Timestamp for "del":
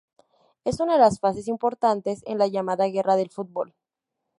3.15-3.29